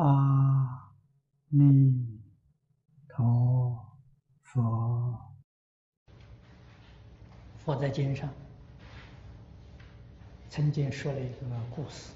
[0.00, 0.94] 阿
[1.50, 2.22] 弥
[3.06, 3.78] 陀
[4.40, 5.14] 佛。
[7.58, 8.26] 佛在经上
[10.48, 11.36] 曾经说了一个
[11.70, 12.12] 故事，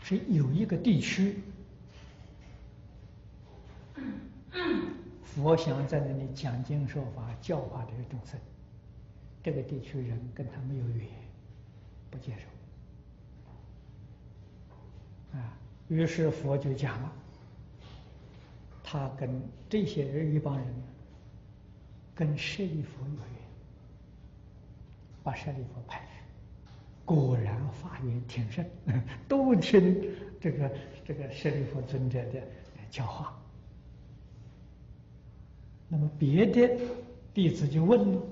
[0.00, 1.42] 是有一个地区，
[5.24, 8.38] 佛想在那里讲经说法，教化这个众生。
[9.42, 11.08] 这个地区人跟他没有缘，
[12.12, 12.59] 不接受。
[15.32, 15.56] 啊，
[15.88, 17.12] 于是佛就讲了，
[18.82, 20.66] 他跟这些人一帮人，
[22.14, 23.42] 跟舍利弗有缘，
[25.22, 26.06] 把舍利弗派去，
[27.04, 28.64] 果然法缘挺盛，
[29.28, 30.04] 都听
[30.40, 30.70] 这个
[31.04, 32.40] 这个舍利弗尊者的
[32.90, 33.36] 教化。
[35.88, 36.76] 那么别的
[37.32, 38.22] 弟子就问了。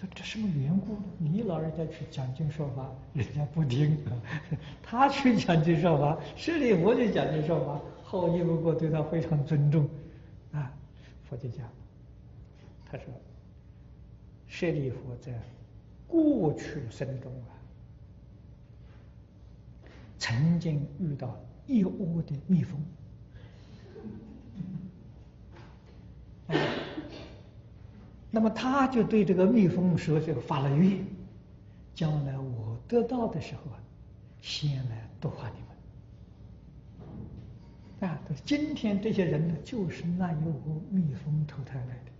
[0.00, 1.02] 他这什么缘故呢？
[1.18, 3.96] 你老人家去讲经说法，人家不听；
[4.80, 9.88] 他去讲经说法，舍利弗就讲经说法，后一不过对他非常尊重。
[10.52, 10.72] 啊，
[11.28, 11.68] 佛就讲，
[12.86, 13.06] 他说，
[14.46, 15.32] 舍利弗在
[16.06, 17.50] 过去生中啊，
[20.16, 22.80] 曾经遇到一窝的蜜蜂。
[28.30, 31.02] 那么他就对这个蜜蜂说：“这个发了愿，
[31.94, 33.80] 将来我得到的时候啊，
[34.42, 35.56] 先来度化你
[38.00, 38.10] 们。
[38.10, 42.10] 啊，今天这些人呢，就是那有个蜜蜂投胎来的。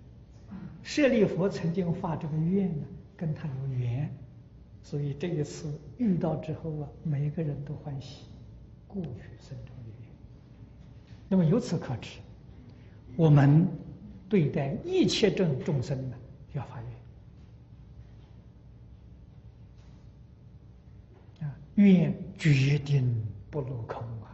[0.82, 4.10] 舍利弗曾经发这个愿呢，跟他有缘，
[4.82, 8.24] 所以这一次遇到之后啊，每个人都欢喜，
[8.86, 10.08] 过去生中的缘。
[11.28, 12.18] 那么由此可知，
[13.14, 13.68] 我们。”
[14.28, 16.16] 对待一切众众生呢，
[16.52, 16.80] 要发
[21.38, 24.28] 愿啊，愿决定不落空啊。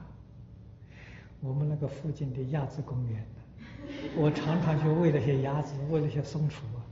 [1.40, 3.24] 我们那个附近的鸭子公园，
[4.16, 6.82] 我常常去喂那些鸭子，喂那些松鼠啊，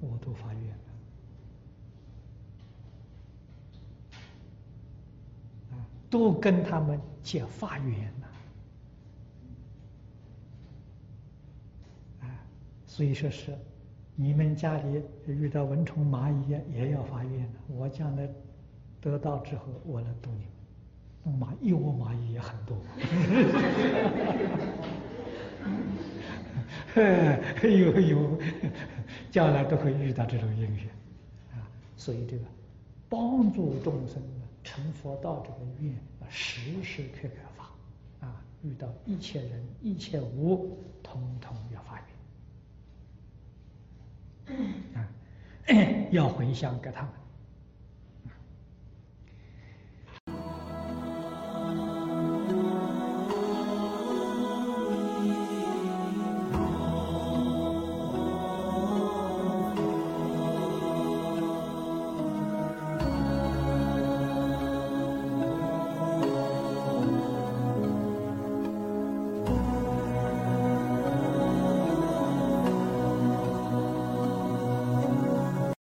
[0.00, 0.78] 我都发愿了
[5.72, 8.26] 啊，都跟他们结发愿了。
[13.00, 13.56] 所以说是，
[14.14, 17.58] 你们家里遇到蚊虫蚂蚁也要发愿的。
[17.68, 18.28] 我将来
[19.00, 20.52] 得到之后，我来度你们。
[21.22, 22.76] 那蚂一窝蚂蚁也很多，
[27.66, 28.38] 有有，
[29.30, 30.86] 将来都会遇到这种因缘
[31.52, 31.64] 啊。
[31.96, 32.44] 所以这个
[33.08, 34.22] 帮助众生
[34.62, 35.94] 成佛道这个愿，
[36.28, 37.64] 时时刻刻发
[38.26, 38.44] 啊。
[38.62, 42.04] 遇到一切人、一切物，通通要发愿。
[44.96, 45.08] 啊，
[46.10, 47.10] 要回乡给他们。